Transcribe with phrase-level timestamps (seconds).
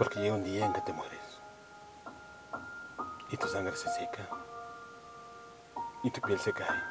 [0.00, 1.20] Porque llega un día en que te mueres.
[3.30, 4.26] Y tu sangre se seca.
[6.02, 6.82] Y tu piel se cae.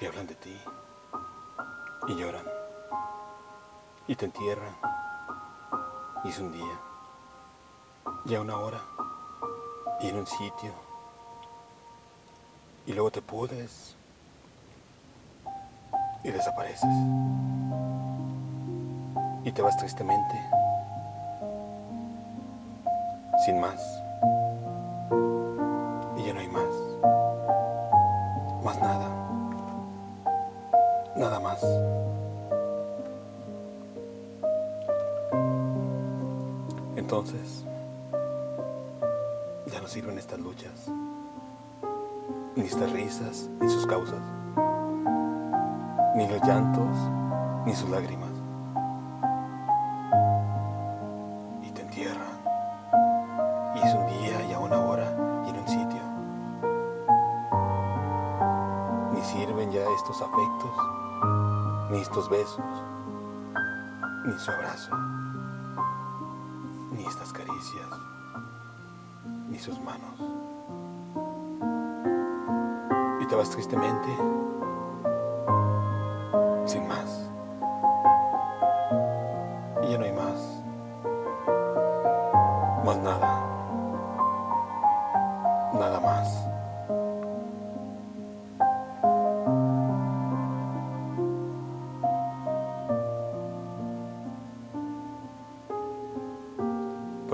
[0.00, 0.58] Y hablan de ti.
[2.08, 2.46] Y lloran.
[4.06, 4.74] Y te entierran.
[6.24, 6.80] Y es un día.
[8.24, 8.80] Y a una hora.
[10.00, 10.72] Y en un sitio.
[12.86, 13.94] Y luego te pudres.
[16.24, 16.88] Y desapareces.
[19.44, 20.59] Y te vas tristemente.
[23.44, 24.02] Sin más.
[26.18, 26.74] Y ya no hay más.
[28.62, 29.08] Más nada.
[31.16, 31.64] Nada más.
[36.96, 37.64] Entonces,
[39.72, 40.88] ya no sirven estas luchas,
[42.56, 44.20] ni estas risas, ni sus causas,
[46.14, 46.96] ni los llantos,
[47.66, 48.30] ni sus lágrimas.
[51.62, 52.39] Y te entierran.
[60.16, 60.70] Afectos,
[61.90, 62.64] ni estos besos,
[64.24, 64.96] ni su abrazo,
[66.90, 67.88] ni estas caricias,
[69.48, 70.20] ni sus manos.
[73.20, 74.08] Y te vas tristemente,
[76.66, 77.30] sin más.
[79.82, 80.64] Y ya no hay más,
[82.84, 83.46] más nada,
[85.72, 86.49] nada más.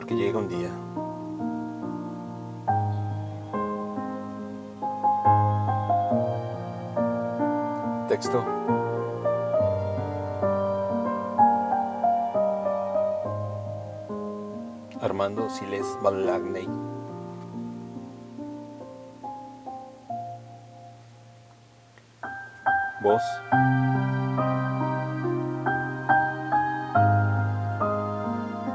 [0.07, 0.71] Porque llega un día
[8.09, 8.45] Texto.
[15.01, 16.69] Armando Siles Balagney.
[23.03, 23.23] Voz.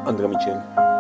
[0.05, 0.90] Andrea Michel.